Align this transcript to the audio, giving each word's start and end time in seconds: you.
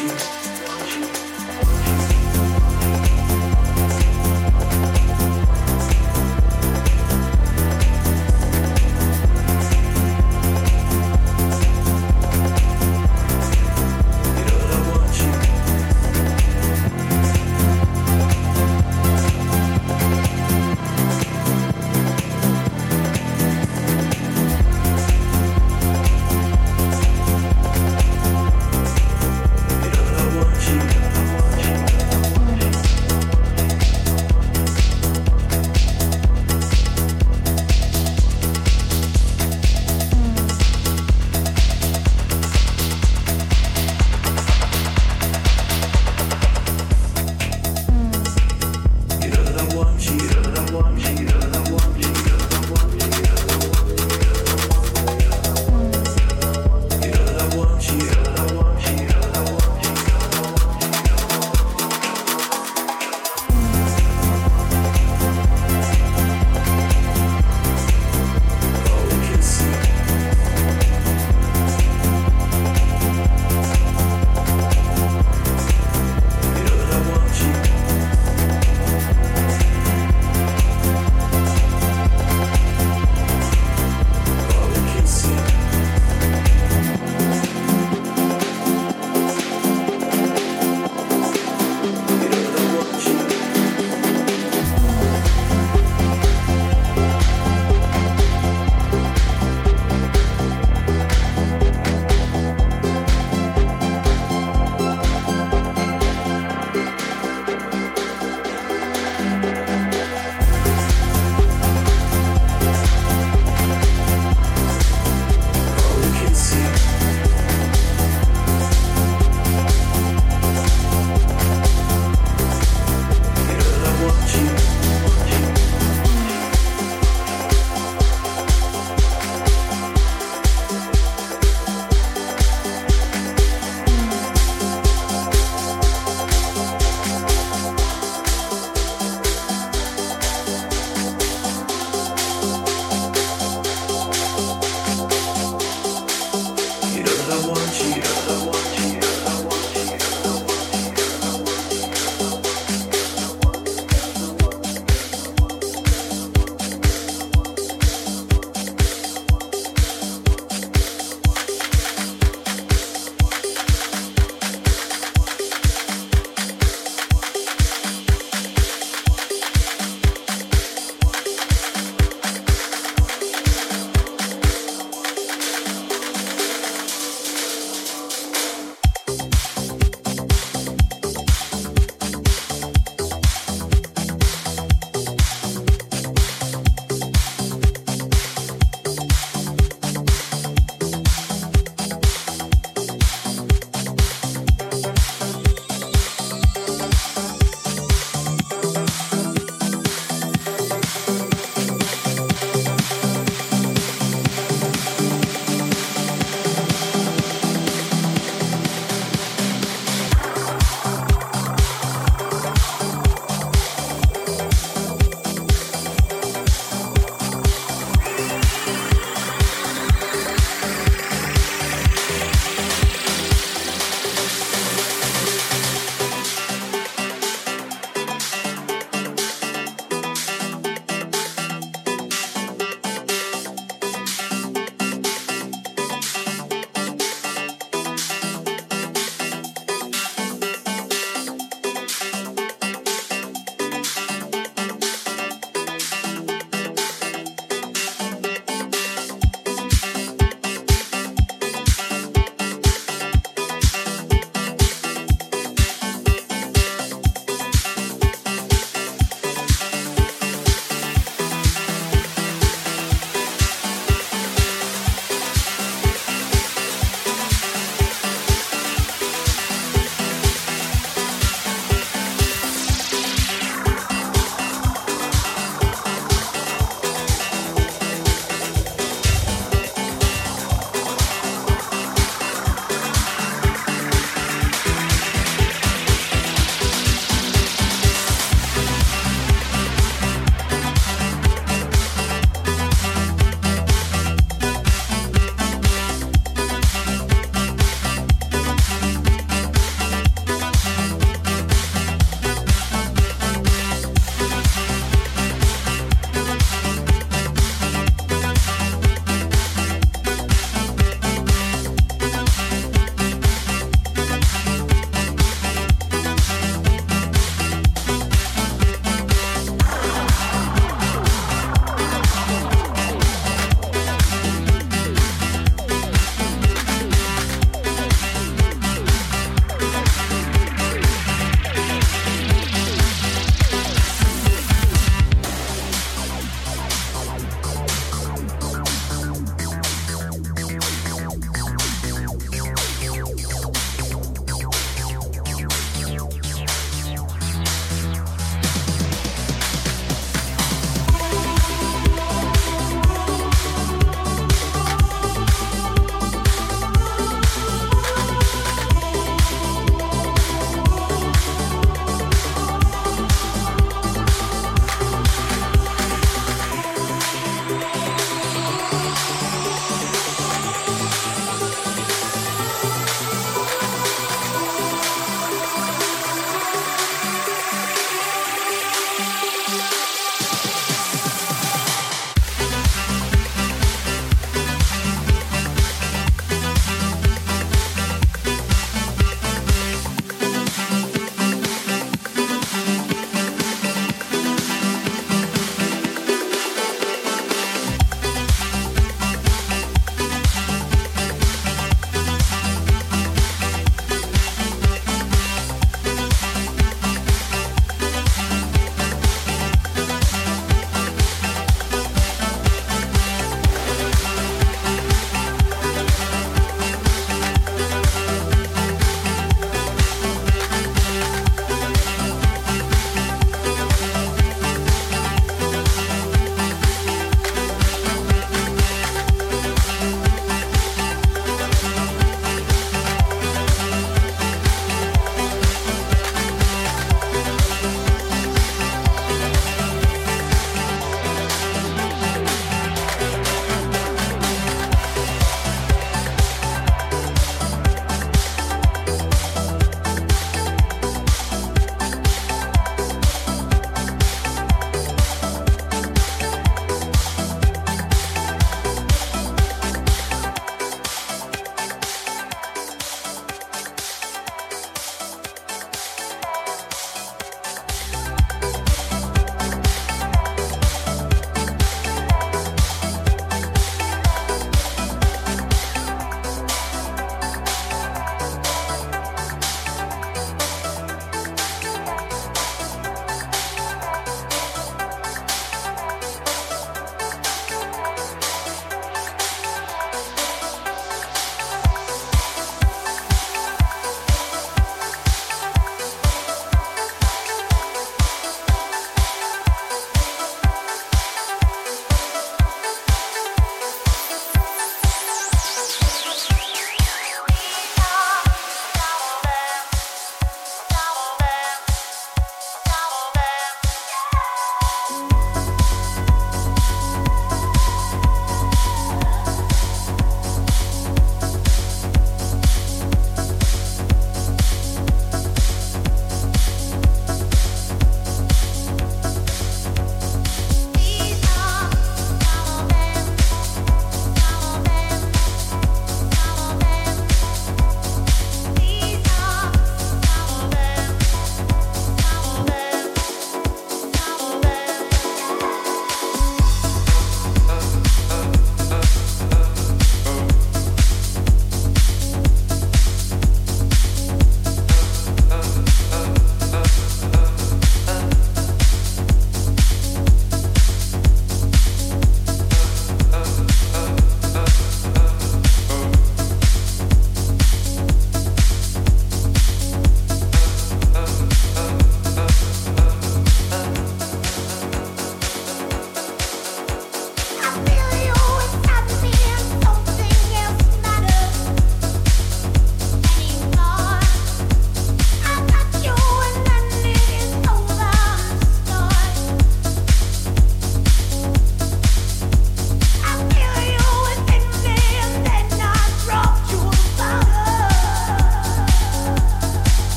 you. 0.00 0.39